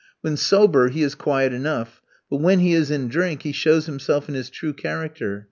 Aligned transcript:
When 0.21 0.35
sober, 0.35 0.89
he 0.89 1.03
is 1.03 1.13
quiet 1.13 1.53
enough, 1.53 2.01
but 2.27 2.37
when 2.41 2.57
he 2.57 2.73
is 2.73 2.89
in 2.89 3.07
drink 3.07 3.43
he 3.43 3.51
shows 3.51 3.85
himself 3.85 4.27
in 4.27 4.33
his 4.33 4.49
true 4.49 4.73
character. 4.73 5.39